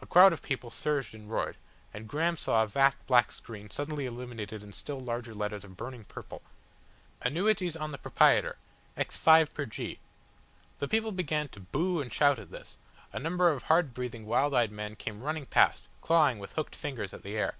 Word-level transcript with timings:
A 0.00 0.06
crowd 0.06 0.32
of 0.32 0.40
people 0.40 0.70
surged 0.70 1.16
and 1.16 1.28
roared, 1.28 1.56
and 1.92 2.06
Graham 2.06 2.36
saw 2.36 2.62
a 2.62 2.66
vast 2.68 2.96
black 3.08 3.32
screen 3.32 3.70
suddenly 3.70 4.06
illuminated 4.06 4.62
in 4.62 4.72
still 4.72 5.00
larger 5.00 5.34
letters 5.34 5.64
of 5.64 5.76
burning 5.76 6.04
purple. 6.04 6.42
"Anuetes 7.22 7.74
on 7.74 7.90
the 7.90 7.98
Propraiet'r 7.98 8.54
x 8.96 9.16
5 9.16 9.52
pr. 9.52 9.64
G." 9.64 9.98
The 10.78 10.86
people 10.86 11.10
began 11.10 11.48
to 11.48 11.58
boo 11.58 12.00
and 12.00 12.12
shout 12.14 12.38
at 12.38 12.52
this, 12.52 12.78
a 13.12 13.18
number 13.18 13.48
of 13.50 13.64
hard 13.64 13.92
breathing, 13.94 14.26
wild 14.26 14.54
eyed 14.54 14.70
men 14.70 14.94
came 14.94 15.24
running 15.24 15.44
past, 15.46 15.88
clawing 16.02 16.38
with 16.38 16.52
hooked 16.52 16.76
fingers 16.76 17.12
at 17.12 17.24
the 17.24 17.36
air. 17.36 17.56